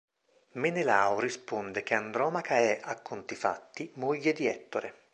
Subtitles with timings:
[0.53, 4.95] Menelao risponde che Andromaca è, a conti fatti, moglie di Ettore.